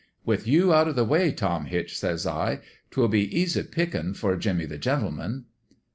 "* 0.21 0.25
With 0.25 0.47
you 0.47 0.73
out 0.73 0.87
o' 0.87 0.93
the 0.93 1.03
way, 1.05 1.31
Tom 1.31 1.65
Hitch/ 1.65 1.95
says 1.95 2.25
I,' 2.25 2.61
'twill 2.89 3.07
be 3.07 3.37
easy 3.39 3.61
pickin' 3.61 4.15
for 4.15 4.35
Jimmie 4.35 4.65
the 4.65 4.79
Gentle 4.79 5.11
man.' 5.11 5.45